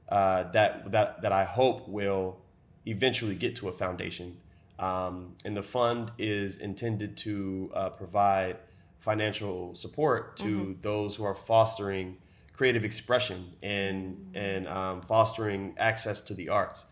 [0.09, 2.39] uh, that that that I hope will
[2.85, 4.37] eventually get to a foundation.
[4.79, 8.57] Um, and the fund is intended to uh, provide
[8.99, 12.17] financial support to those who are fostering
[12.53, 16.85] creative expression and and um, fostering access to the arts.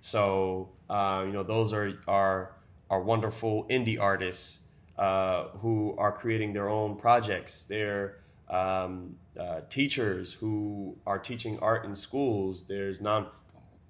[0.00, 2.57] So uh, you know those are are
[2.90, 4.60] are wonderful indie artists
[4.98, 7.64] uh, who are creating their own projects.
[7.64, 8.16] They're
[8.48, 12.66] um, uh, teachers who are teaching art in schools.
[12.66, 13.26] There's non,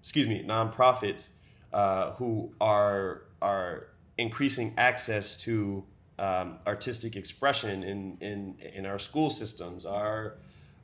[0.00, 1.30] excuse me, nonprofits
[1.72, 5.84] uh, who are are increasing access to
[6.18, 10.34] um, artistic expression in, in in our school systems, our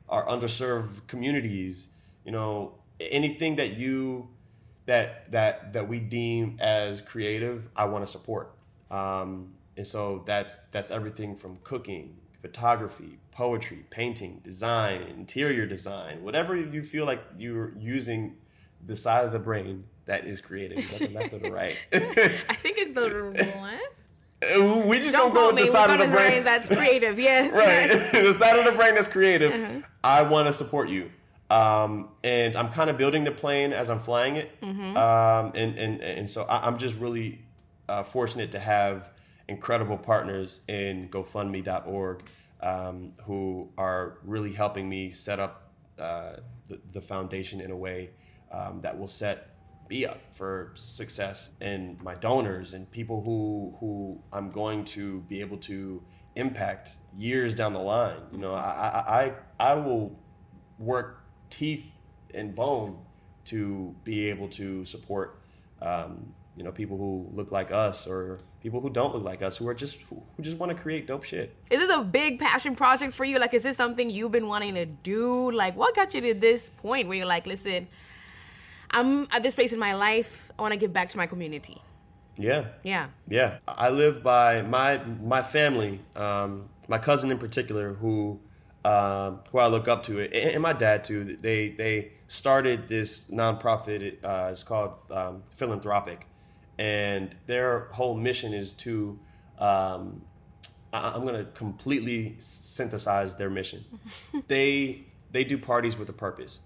[0.09, 1.89] our underserved communities.
[2.25, 4.29] You know, anything that you
[4.85, 8.51] that that that we deem as creative, I want to support.
[8.91, 16.55] Um, and so that's that's everything from cooking, photography, poetry, painting, design, interior design, whatever
[16.55, 18.35] you feel like you're using
[18.85, 21.75] the side of the brain that is creative, is that the left or the right?
[21.91, 24.87] I think it's the one.
[24.87, 25.61] we just Don't don't, go with me.
[25.63, 26.43] the side of the is brain.
[26.43, 27.19] That's creative.
[27.19, 27.53] Yes.
[27.55, 27.89] right.
[27.89, 28.11] yes.
[28.13, 29.51] the side of the brain that's creative.
[29.51, 29.81] Uh-huh.
[30.03, 31.09] I want to support you.
[31.49, 34.59] Um, and I'm kind of building the plane as I'm flying it.
[34.61, 34.97] Mm-hmm.
[34.97, 37.45] Um, and, and, and so I, I'm just really
[37.87, 39.11] uh, fortunate to have
[39.47, 42.23] incredible partners in GoFundMe.org
[42.61, 48.09] um, who are really helping me set up uh, the, the foundation in a way
[48.51, 49.49] um, that will set
[49.89, 55.41] me up for success and my donors and people who who I'm going to be
[55.41, 56.01] able to
[56.35, 58.17] impact years down the line.
[58.31, 60.17] You know, I I, I will
[60.79, 61.91] work teeth
[62.33, 62.97] and bone
[63.45, 65.39] to be able to support
[65.81, 69.57] um, you know people who look like us or people who don't look like us
[69.57, 71.55] who are just who just want to create dope shit.
[71.69, 73.37] Is this a big passion project for you?
[73.39, 75.51] Like, is this something you've been wanting to do?
[75.51, 77.87] Like, what got you to this point where you're like, listen,
[78.91, 80.51] I'm at this place in my life.
[80.57, 81.81] I want to give back to my community.
[82.37, 82.65] Yeah.
[82.83, 83.07] Yeah.
[83.27, 88.39] Yeah, I live by my my family, um, my cousin in particular, who
[88.85, 91.35] um, who I look up to, and my dad too.
[91.37, 94.17] They they started this nonprofit.
[94.23, 96.27] Uh, it's called um, Philanthropic,
[96.77, 99.19] and their whole mission is to.
[99.59, 100.21] Um,
[100.93, 103.83] I- I'm gonna completely synthesize their mission.
[104.47, 106.59] they they do parties with a purpose,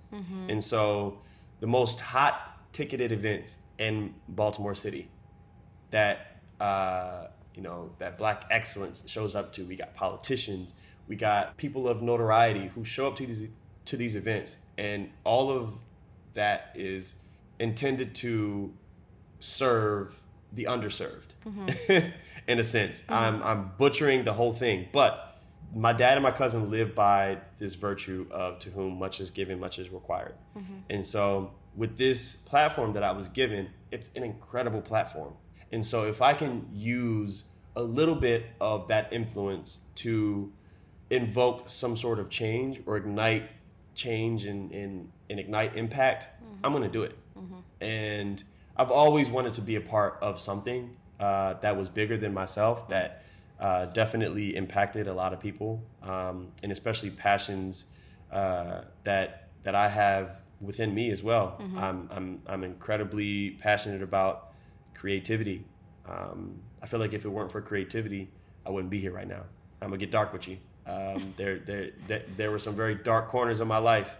[0.49, 1.19] and so
[1.61, 2.35] the most hot
[2.73, 5.09] ticketed events in Baltimore City
[5.91, 9.65] that uh, you know that black excellence shows up to.
[9.65, 10.75] We got politicians,
[11.09, 13.49] we got people of notoriety who show up to these
[13.85, 15.73] to these events, and all of
[16.33, 17.15] that is
[17.59, 18.71] intended to
[19.39, 20.21] serve
[20.53, 21.33] the underserved.
[21.45, 22.11] Mm-hmm.
[22.47, 23.13] In a sense, mm-hmm.
[23.13, 25.41] I'm I'm butchering the whole thing, but
[25.75, 29.59] my dad and my cousin live by this virtue of to whom much is given,
[29.59, 30.35] much is required.
[30.55, 30.73] Mm-hmm.
[30.91, 35.33] And so with this platform that I was given, it's an incredible platform.
[35.71, 37.45] And so if I can use
[37.75, 40.51] a little bit of that influence to
[41.09, 43.49] invoke some sort of change or ignite
[43.95, 46.29] change and, and, and ignite impact,
[46.63, 47.17] I'm going to do it.
[47.81, 48.43] And
[48.77, 52.87] I've always wanted to be a part of something uh, that was bigger than myself,
[52.89, 53.23] that
[53.59, 57.85] uh, definitely impacted a lot of people, um, and especially passions
[58.31, 61.57] uh, that that I have within me as well.
[61.77, 64.51] I'm, I'm I'm incredibly passionate about
[64.93, 65.65] creativity.
[66.07, 68.29] Um, I feel like if it weren't for creativity,
[68.65, 69.43] I wouldn't be here right now.
[69.81, 70.57] I'm gonna get dark with you.
[70.89, 74.17] Um, there, there, there, there were some very dark corners of my life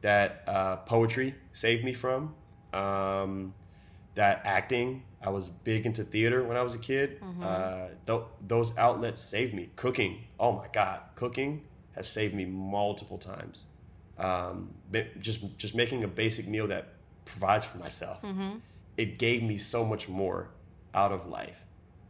[0.00, 2.34] that uh, poetry saved me from.
[2.72, 3.54] Um,
[4.16, 7.18] that acting, I was big into theater when I was a kid.
[7.42, 9.70] Uh, th- those outlets saved me.
[9.76, 11.62] Cooking, oh my God, cooking
[11.94, 13.66] has saved me multiple times.
[14.18, 14.74] Um,
[15.20, 16.84] just just making a basic meal that
[17.24, 18.20] provides for myself.
[18.96, 20.48] It gave me so much more
[20.94, 21.64] out of life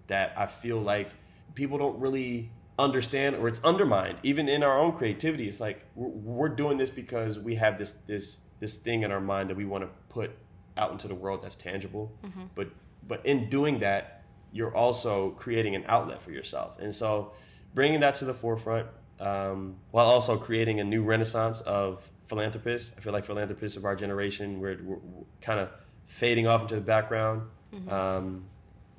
[0.08, 1.10] that I feel like
[1.54, 6.08] people don't really understand or it's undermined even in our own creativity it's like we're,
[6.08, 9.64] we're doing this because we have this this this thing in our mind that we
[9.64, 10.30] want to put
[10.76, 12.12] out into the world that's tangible.
[12.54, 12.68] But
[13.06, 16.78] but in doing that you're also creating an outlet for yourself.
[16.80, 17.32] And so
[17.74, 18.88] bringing that to the forefront
[19.20, 22.92] um, while also creating a new renaissance of philanthropists.
[22.96, 25.70] I feel like philanthropists of our generation we're, we're, we're kind of
[26.06, 27.42] fading off into the background.
[27.88, 28.44] Um,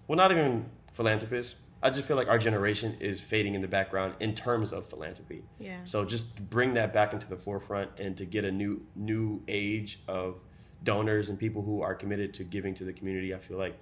[0.07, 1.55] well, not even philanthropists.
[1.83, 5.43] I just feel like our generation is fading in the background in terms of philanthropy.
[5.59, 5.83] Yeah.
[5.83, 9.99] So just bring that back into the forefront and to get a new new age
[10.07, 10.39] of
[10.83, 13.79] donors and people who are committed to giving to the community, I feel like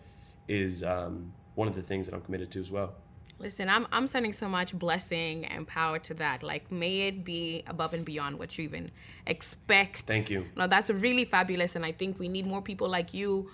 [0.48, 2.96] is um, one of the things that I'm committed to as well.
[3.38, 6.44] Listen, I'm I'm sending so much blessing and power to that.
[6.44, 8.92] Like, may it be above and beyond what you even
[9.26, 10.02] expect.
[10.02, 10.46] Thank you.
[10.58, 13.50] No, that's really fabulous, and I think we need more people like you,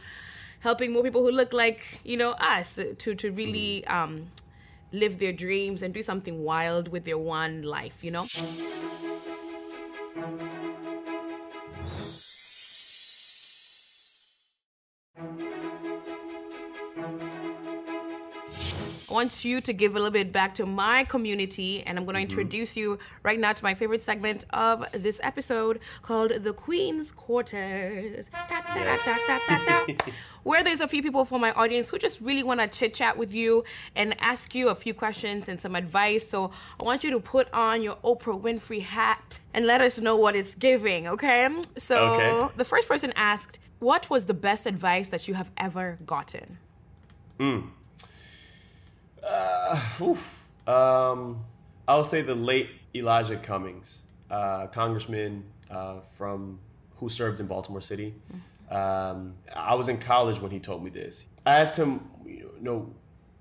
[0.59, 4.31] helping more people who look like you know us to to really um,
[4.91, 8.03] live their dreams and do something wild with their one life.
[8.03, 8.27] You know.
[19.15, 22.19] Want you to give a little bit back to my community, and I'm going to
[22.19, 22.29] mm-hmm.
[22.29, 28.29] introduce you right now to my favorite segment of this episode called The Queen's Quarters.
[30.43, 33.17] Where there's a few people from my audience who just really want to chit chat
[33.17, 33.63] with you
[33.95, 36.27] and ask you a few questions and some advice.
[36.27, 40.17] So I want you to put on your Oprah Winfrey hat and let us know
[40.17, 41.47] what it's giving, okay?
[41.77, 42.53] So Okay.
[42.57, 46.57] the first person asked, What was the best advice that you have ever gotten?
[47.39, 47.69] Mm.
[50.01, 50.43] Oof.
[50.67, 51.43] Um,
[51.87, 56.59] I would say the late Elijah Cummings, uh, congressman uh, from
[56.97, 58.13] who served in Baltimore City.
[58.69, 61.27] Um, I was in college when he told me this.
[61.45, 62.91] I asked him, you know,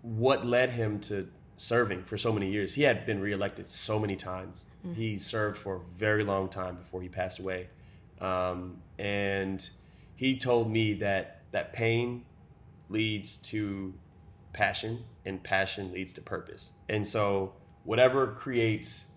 [0.02, 2.74] what led him to serving for so many years.
[2.74, 4.66] He had been reelected so many times.
[4.94, 7.68] He served for a very long time before he passed away,
[8.20, 9.66] um, and
[10.16, 12.24] he told me that that pain
[12.90, 13.94] leads to
[14.54, 16.72] passion and passion leads to purpose.
[16.88, 17.52] And so
[17.84, 19.10] whatever creates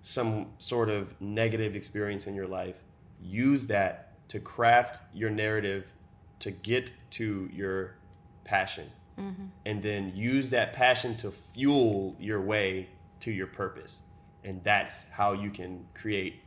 [0.00, 2.76] some sort of negative experience in your life,
[3.20, 5.92] use that to craft your narrative
[6.38, 7.96] to get to your
[8.44, 8.90] passion.
[9.18, 9.44] Mm-hmm.
[9.66, 12.88] And then use that passion to fuel your way
[13.20, 14.02] to your purpose.
[14.42, 16.43] And that's how you can create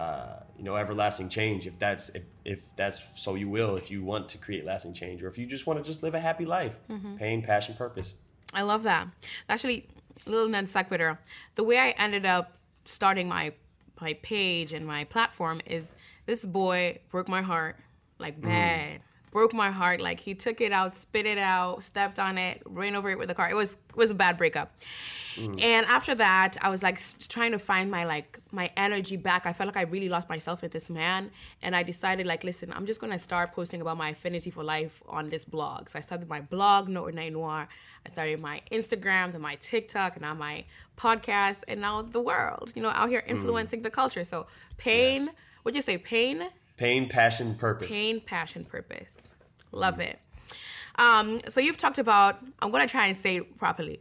[0.00, 4.00] uh, you know everlasting change if that's if, if that's so you will if you
[4.12, 6.46] want to create lasting change or if you just want to just live a happy
[6.56, 6.76] life
[7.18, 8.10] pain passion purpose
[8.52, 9.06] I love that.
[9.48, 9.86] Actually,
[10.26, 11.18] little non sequitur.
[11.54, 13.52] The way I ended up starting my
[14.00, 15.94] my page and my platform is
[16.26, 17.76] this boy broke my heart
[18.18, 19.00] like bad.
[19.30, 20.00] Broke my heart.
[20.00, 23.30] Like he took it out, spit it out, stepped on it, ran over it with
[23.30, 23.50] a car.
[23.50, 24.72] It was it was a bad breakup.
[25.36, 25.62] Mm.
[25.62, 29.46] And after that, I was like trying to find my like my energy back.
[29.46, 31.30] I felt like I really lost myself with this man,
[31.62, 35.02] and I decided like, listen, I'm just gonna start posting about my affinity for life
[35.08, 35.88] on this blog.
[35.88, 37.68] So I started my blog, No Night Noir.
[38.04, 40.64] I started my Instagram, then my TikTok, and now my
[40.96, 42.72] podcast, and now the world.
[42.74, 43.30] You know, out here mm.
[43.30, 44.24] influencing the culture.
[44.24, 45.26] So pain.
[45.26, 45.34] Yes.
[45.62, 45.98] What'd you say?
[45.98, 46.48] Pain,
[46.80, 49.32] pain passion purpose pain, passion, purpose.
[49.70, 50.18] Love it.
[50.96, 52.38] Um, so you've talked about.
[52.60, 54.00] I'm gonna try and say it properly.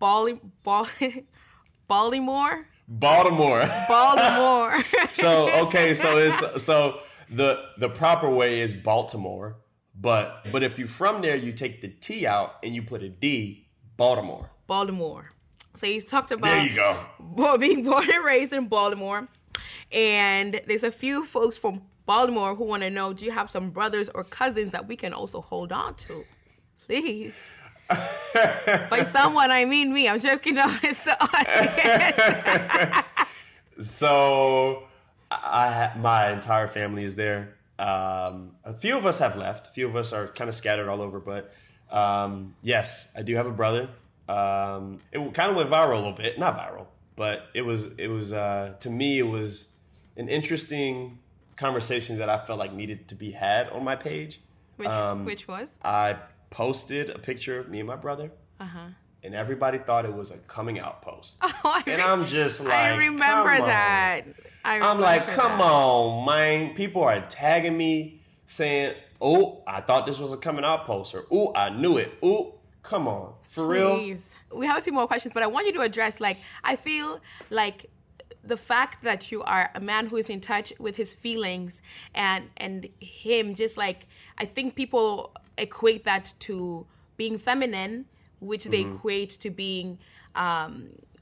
[0.00, 0.86] Balli, Ball,
[1.88, 4.84] Baltimore, baltimore Baltimore.
[5.12, 7.00] so okay so it's so
[7.30, 9.56] the the proper way is baltimore
[9.94, 13.08] but but if you're from there you take the t out and you put a
[13.08, 15.32] d baltimore Baltimore.
[15.74, 19.28] So he's talked about there you go being born and raised in Baltimore.
[19.90, 23.68] And there's a few folks from Baltimore who want to know do you have some
[23.68, 26.24] brothers or cousins that we can also hold on to?
[26.80, 27.36] Please.
[28.90, 30.08] By someone, I mean me.
[30.08, 30.54] I'm joking.
[30.60, 33.04] No, it's the audience.
[33.80, 34.84] So
[35.30, 37.54] I, my entire family is there.
[37.78, 39.68] Um, a few of us have left.
[39.68, 41.20] A few of us are kind of scattered all over.
[41.20, 41.52] But
[41.90, 43.90] um, yes, I do have a brother.
[44.28, 48.08] Um, it kind of went viral a little bit, not viral, but it was it
[48.08, 49.68] was uh, to me it was
[50.16, 51.17] an interesting
[51.58, 54.40] conversation that I felt like needed to be had on my page.
[54.76, 55.72] Which, Um, which was?
[55.84, 56.16] I
[56.50, 58.30] posted a picture of me and my brother,
[58.60, 58.78] Uh huh.
[59.22, 61.36] and everybody thought it was a coming out post.
[61.42, 64.22] Oh, I and re- I'm just like, I remember that.
[64.64, 65.64] I I'm like, come that.
[65.64, 66.74] on, man.
[66.74, 71.26] People are tagging me saying, oh, I thought this was a coming out post, or
[71.30, 72.12] oh, I knew it.
[72.22, 73.34] Oh, come on.
[73.48, 73.96] For real?
[74.54, 77.20] We have a few more questions, but I want you to address like I feel
[77.50, 77.90] like
[78.48, 81.82] the fact that you are a man who is in touch with his feelings
[82.14, 84.06] and and him just like
[84.38, 86.86] I think people equate that to
[87.16, 88.06] being feminine,
[88.40, 88.96] which they Mm-hmm.
[88.96, 89.98] equate to being
[90.34, 90.72] um,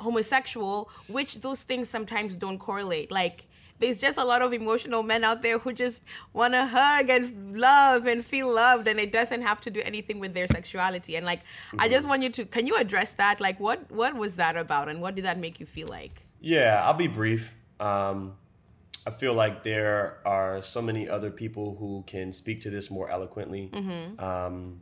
[0.00, 3.10] homosexual, which those things sometimes don't correlate.
[3.10, 3.46] Like
[3.78, 6.02] there's just a lot of emotional men out there who just
[6.32, 10.18] want to hug and love and feel loved and it doesn't have to do anything
[10.18, 11.40] with their sexuality and like
[11.78, 14.88] i just want you to can you address that like what what was that about
[14.88, 17.54] and what did that make you feel like Yeah, I'll be brief.
[17.80, 18.34] Um,
[19.06, 23.08] I feel like there are so many other people who can speak to this more
[23.08, 23.70] eloquently.
[24.18, 24.80] Um,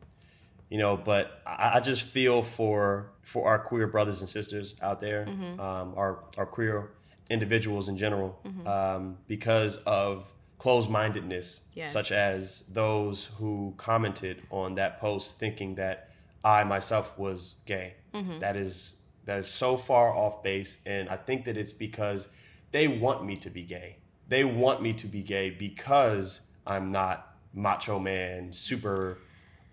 [0.71, 4.99] you know, but I, I just feel for for our queer brothers and sisters out
[5.01, 5.27] there,
[5.61, 6.91] um, our our queer
[7.31, 10.27] individuals in general, um, because of
[10.59, 11.93] closed mindedness, Yes.
[11.93, 16.11] such as those who commented on that post thinking that
[16.43, 17.95] I myself was gay.
[18.41, 22.29] That is that is so far off base, and I think that it's because
[22.71, 23.97] they want me to be gay.
[24.29, 29.19] They want me to be gay because I'm not macho man, super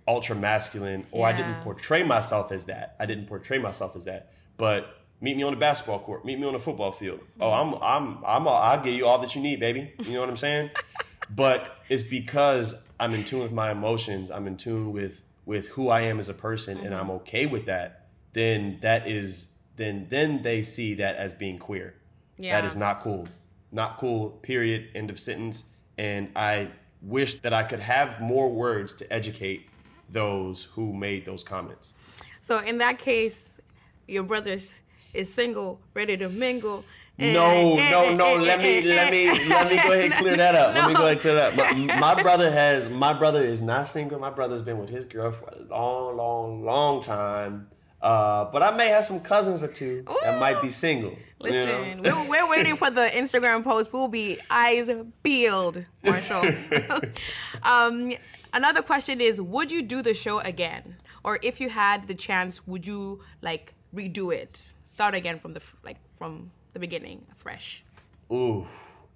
[0.08, 2.96] ultra masculine, or I didn't portray myself as that.
[3.00, 4.32] I didn't portray myself as that.
[4.58, 7.22] But meet me on the basketball court, meet me on the football field.
[7.40, 9.94] Oh, I'm I'm I'm I'll give you all that you need, baby.
[10.04, 10.72] You know what I'm saying?
[11.36, 14.30] but it's because I'm in tune with my emotions.
[14.30, 17.66] I'm in tune with with who I am as a person, and I'm okay with
[17.66, 18.01] that.
[18.34, 21.96] Then that is then then they see that as being queer.
[22.38, 22.60] Yeah.
[22.60, 23.28] That is not cool.
[23.72, 24.30] Not cool.
[24.42, 24.90] Period.
[24.96, 25.66] End of sentence.
[25.98, 26.70] And I
[27.02, 29.68] wish that I could have more words to educate
[30.10, 31.94] those who made those comments.
[32.42, 33.60] so in that case
[34.08, 34.82] your brother is,
[35.24, 36.84] single ready to mingle
[37.18, 38.36] and- No, and- no, no.
[38.36, 40.76] and- Let me, let me, let me go ahead and clear that up.
[40.76, 41.78] Let me go ahead and clear that up.
[41.78, 44.20] My, my brother has, my brother is not single.
[44.20, 47.68] My brother's been with his girl for a long, long, long time.
[48.02, 51.12] Uh, but I may have some cousins or two that might be single.
[51.12, 51.94] you know?
[52.00, 53.94] Listen, we're, we're waiting for the Instagram post.
[53.94, 54.90] We'll be eyes
[55.22, 56.44] peeled, Marshall.
[57.64, 58.14] um,
[58.54, 62.66] another question is: Would you do the show again, or if you had the chance,
[62.66, 67.84] would you like redo it, start again from the like from the beginning, fresh?
[68.32, 68.66] Ooh.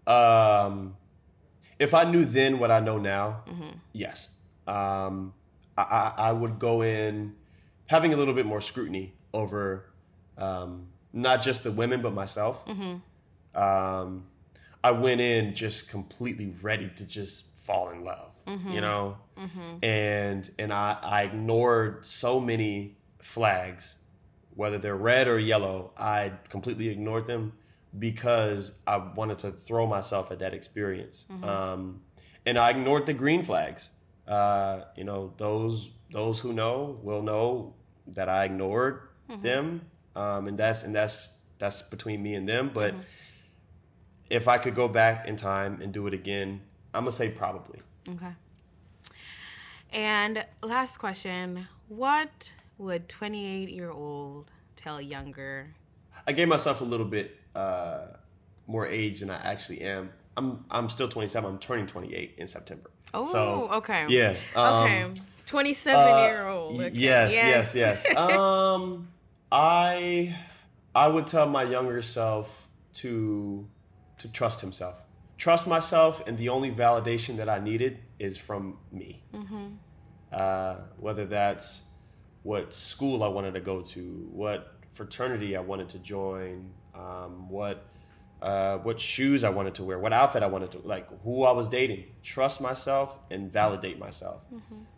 [0.06, 0.96] Um,
[1.80, 3.44] if I knew then what I know now,
[3.94, 4.30] yes.
[4.68, 5.34] Um,
[5.78, 7.34] I, I, I would go in
[7.88, 9.86] having a little bit more scrutiny over
[10.38, 12.64] um, not just the women, but myself.
[13.56, 14.26] Um,
[14.84, 18.32] I went in just completely ready to just fall in love,
[18.70, 19.18] you know?
[19.82, 23.96] And, and I, I ignored so many flags
[24.56, 27.52] whether they're red or yellow, I completely ignored them
[28.00, 31.26] because I wanted to throw myself at that experience.
[31.44, 32.02] Um,
[32.46, 33.90] and I ignored the green flags.
[34.28, 37.74] Uh, you know, those those who know will know
[38.08, 39.10] that I ignored
[39.42, 39.82] them,
[40.16, 42.72] um, and that's and that's that's between me and them.
[42.74, 42.96] But
[44.30, 46.62] if I could go back in time and do it again,
[46.94, 47.82] I'm gonna say probably.
[48.10, 48.34] Okay.
[49.92, 55.76] And last question: What would 28 year old tell younger?
[56.26, 58.06] I gave myself a little bit uh,
[58.68, 60.12] more age than I actually am.
[60.38, 61.50] I'm I'm still 27.
[61.50, 62.90] I'm turning 28 in September.
[63.14, 64.06] Oh, So, okay.
[64.08, 64.36] Yeah.
[64.56, 65.06] um, okay.
[65.46, 66.82] 27 year old.
[66.82, 66.92] Okay.
[66.94, 68.16] Yes, yes, yes.
[68.18, 69.08] um,
[69.52, 70.36] I
[70.94, 73.68] I would tell my younger self to
[74.18, 74.96] to trust himself.
[75.38, 79.24] Trust myself, and the only validation that I needed is from me.
[80.32, 81.84] Uh, whether that's
[82.44, 87.86] what school I wanted to go to, what fraternity I wanted to join, um, what
[88.42, 91.52] uh, what shoes I wanted to wear, what outfit I wanted to like, who I
[91.52, 92.04] was dating.
[92.24, 94.42] Trust myself and validate myself,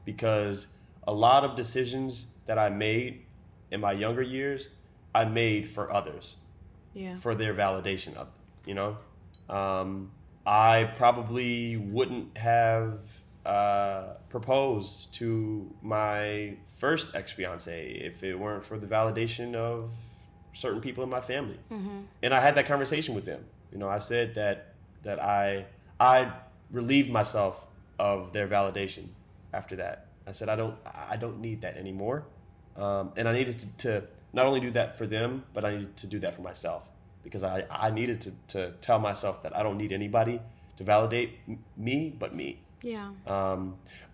[0.05, 0.67] because
[1.07, 3.25] a lot of decisions that I made
[3.71, 4.69] in my younger years,
[5.13, 6.37] I made for others
[6.93, 7.15] Yeah.
[7.15, 8.97] for their validation of it, you know
[9.49, 10.11] um,
[10.45, 12.99] i probably wouldn't have
[13.45, 19.91] uh, proposed to my first ex-fiance if it weren't for the validation of
[20.57, 21.59] certain people in my family.
[22.23, 23.41] And i had that conversation with them.
[23.71, 24.57] You know i said that
[25.03, 25.65] that i
[25.99, 26.31] i
[26.71, 27.55] relieved myself
[27.99, 29.05] of their validation
[29.53, 30.07] after that.
[30.25, 30.75] I said i don't
[31.13, 32.17] i don't need that anymore.
[32.75, 33.91] Um, and i needed to, to
[34.33, 36.83] not only do that for them but i needed to do that for myself
[37.23, 40.39] because i, I needed to, to tell myself that i don't need anybody
[40.77, 42.49] to validate m- me but me.
[42.83, 43.09] Yeah.
[43.35, 43.61] um,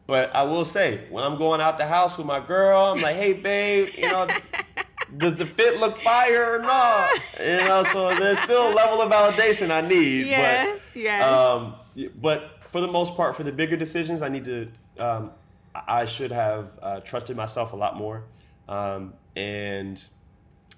[0.08, 3.16] but I will say, when I'm going out the house with my girl, I'm like,
[3.24, 4.28] hey, babe, you know,
[5.18, 7.10] does the fit look fire or not?
[7.40, 10.28] You know, so there's still a level of validation I need.
[10.28, 11.24] Yes, but, yes.
[11.24, 11.76] Um,
[12.22, 14.68] but for the most part, for the bigger decisions, I need to.
[14.98, 15.32] Um,
[15.76, 18.24] I should have uh, trusted myself a lot more,
[18.70, 20.04] um, and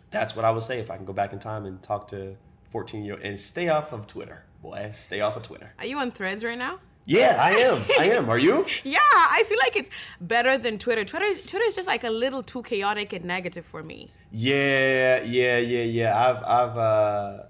[0.10, 2.38] that's what I would say if I can go back in time and talk to
[2.72, 4.92] 14 year old and stay off of Twitter, boy.
[4.94, 5.74] Stay off of Twitter.
[5.80, 6.80] Are you on Threads right now?
[7.06, 7.84] Yeah, I am.
[8.00, 8.30] I am.
[8.30, 8.66] Are you?
[8.84, 9.90] Yeah, I feel like it's
[10.20, 11.06] better than Twitter.
[11.06, 14.10] Twitter, Twitter is just like a little too chaotic and negative for me.
[14.32, 16.28] Yeah, yeah, yeah, yeah.
[16.30, 17.44] I've, I've, uh,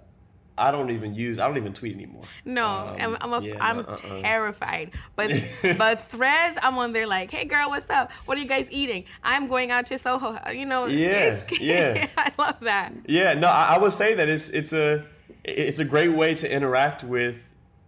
[0.57, 1.39] I don't even use.
[1.39, 2.23] I don't even tweet anymore.
[2.45, 2.65] No,
[2.99, 4.21] Um, I'm, I'm, a, yeah, I'm uh-uh.
[4.21, 4.91] terrified.
[5.15, 5.31] But
[5.77, 8.11] but Threads, I'm on there like, hey girl, what's up?
[8.25, 9.03] What are you guys eating?
[9.23, 10.37] I'm going out to Soho.
[10.51, 12.07] You know, Yeah, it's- yeah.
[12.17, 12.93] I love that.
[13.05, 15.05] Yeah, no, I, I would say that it's it's a
[15.43, 17.35] it's a great way to interact with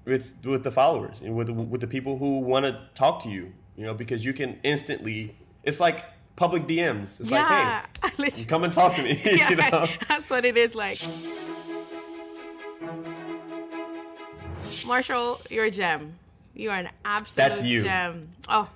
[0.07, 3.29] with with the followers and with the, with the people who want to talk to
[3.29, 3.53] you.
[3.75, 5.35] You know, because you can instantly.
[5.63, 6.05] It's like
[6.35, 7.19] public DMs.
[7.19, 9.19] It's yeah, like, hey, come and talk to me.
[9.25, 9.87] yeah, you know?
[10.07, 10.99] that's what it is like.
[14.85, 16.17] Marshall, you're a gem.
[16.55, 17.83] You are an absolute That's you.
[17.83, 18.29] gem.
[18.47, 18.69] Oh,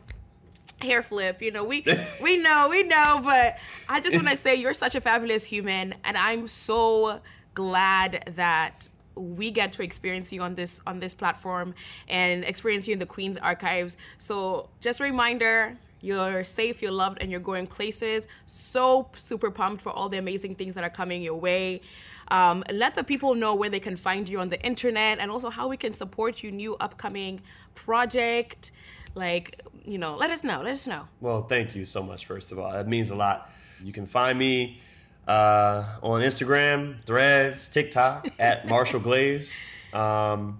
[0.81, 1.41] hair flip.
[1.41, 1.83] You know, we
[2.21, 3.57] we know, we know, but
[3.89, 7.21] I just want to say you're such a fabulous human, and I'm so
[7.53, 11.73] glad that we get to experience you on this on this platform
[12.07, 13.97] and experience you in the Queen's Archives.
[14.17, 15.77] So just a reminder.
[16.03, 18.27] You're safe, you're loved, and you're going places.
[18.47, 21.81] So super pumped for all the amazing things that are coming your way.
[22.29, 25.49] Um, let the people know where they can find you on the internet and also
[25.49, 27.41] how we can support your new upcoming
[27.75, 28.71] project.
[29.13, 30.61] Like, you know, let us know.
[30.63, 31.07] Let us know.
[31.19, 32.25] Well, thank you so much.
[32.25, 33.51] First of all, that means a lot.
[33.83, 34.79] You can find me
[35.27, 39.55] uh, on Instagram, Threads, TikTok at Marshall Glaze,
[39.93, 40.59] um,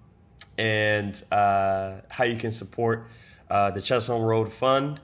[0.57, 3.07] and uh, how you can support
[3.49, 4.99] uh, the Chesholm Road Fund.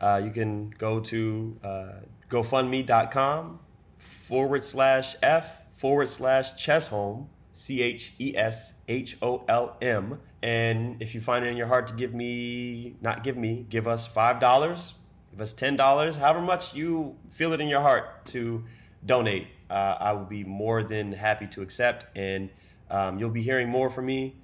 [0.00, 1.92] Uh, you can go to uh,
[2.30, 3.58] GoFundMe.com
[3.98, 10.18] forward slash F forward slash Chesholm, C H E S H O L M.
[10.42, 13.86] And if you find it in your heart to give me, not give me, give
[13.86, 14.92] us $5,
[15.30, 18.64] give us $10, however much you feel it in your heart to
[19.06, 22.06] donate, uh, I will be more than happy to accept.
[22.16, 22.50] And
[22.90, 24.34] um, you'll be hearing more from me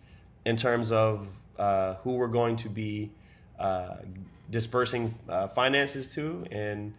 [0.45, 1.29] in terms of
[1.59, 3.11] uh, who we're going to be
[3.59, 3.97] uh,
[4.51, 6.47] dispersing uh, finances to.
[6.51, 6.95] And,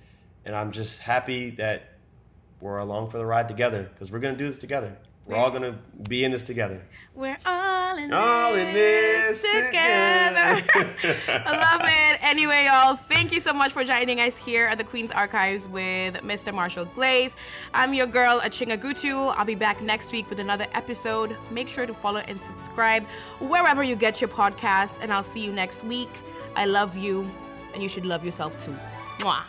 [0.45, 1.93] and I'm just happy that
[2.59, 4.97] we're along for the ride together because we're going to do this together.
[5.27, 5.75] We're all going to
[6.07, 6.81] be in this together.
[7.13, 10.61] We're all in All in this this together.
[10.61, 10.89] together.
[11.45, 12.19] I love it.
[12.23, 16.13] Anyway, y'all, thank you so much for joining us here at the Queen's Archives with
[16.23, 16.53] Mr.
[16.53, 17.35] Marshall Glaze.
[17.73, 19.33] I'm your girl, Achieng Agutu.
[19.35, 21.35] I'll be back next week with another episode.
[21.51, 23.05] Make sure to follow and subscribe
[23.41, 26.09] wherever you get your podcasts, and I'll see you next week.
[26.55, 27.29] I love you,
[27.73, 28.75] and you should love yourself too.
[29.19, 29.43] Mwah.